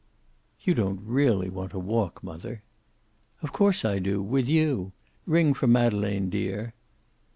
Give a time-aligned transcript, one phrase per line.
[0.61, 2.63] "You don't really want to walk, mother."
[3.43, 4.93] "Of course I do, with you.
[5.27, 6.73] Ring for Madeleine, dear."